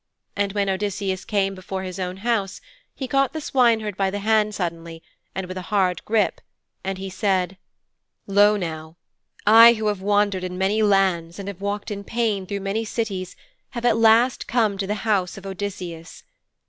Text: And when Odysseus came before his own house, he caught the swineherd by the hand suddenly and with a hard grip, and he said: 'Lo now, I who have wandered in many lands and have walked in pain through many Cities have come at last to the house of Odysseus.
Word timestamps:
And 0.35 0.53
when 0.53 0.67
Odysseus 0.67 1.23
came 1.23 1.53
before 1.53 1.83
his 1.83 1.99
own 1.99 2.17
house, 2.25 2.59
he 2.95 3.07
caught 3.07 3.33
the 3.33 3.39
swineherd 3.39 3.95
by 3.95 4.09
the 4.09 4.17
hand 4.17 4.55
suddenly 4.55 5.03
and 5.35 5.45
with 5.45 5.57
a 5.57 5.61
hard 5.69 6.03
grip, 6.05 6.41
and 6.83 6.97
he 6.97 7.07
said: 7.07 7.55
'Lo 8.25 8.57
now, 8.57 8.97
I 9.45 9.73
who 9.73 9.85
have 9.89 10.01
wandered 10.01 10.43
in 10.43 10.57
many 10.57 10.81
lands 10.81 11.37
and 11.37 11.47
have 11.47 11.61
walked 11.61 11.91
in 11.91 12.03
pain 12.03 12.47
through 12.47 12.61
many 12.61 12.83
Cities 12.83 13.35
have 13.75 13.83
come 13.83 13.89
at 13.91 13.97
last 13.97 14.47
to 14.49 14.87
the 14.87 14.95
house 15.05 15.37
of 15.37 15.45
Odysseus. 15.45 16.23